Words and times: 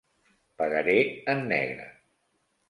Pagaré 0.61 0.95
en 1.35 1.45
negre. 1.53 1.87